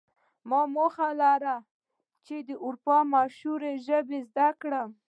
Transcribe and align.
ما 0.49 0.61
موخه 0.75 1.09
لرله 1.19 1.55
چې 2.25 2.35
د 2.47 2.49
اروپا 2.65 2.97
مشهورې 3.13 3.71
ژبې 3.85 4.19
زده 4.29 4.49
کړم 4.61 4.89